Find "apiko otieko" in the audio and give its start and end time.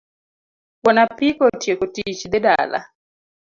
1.03-1.85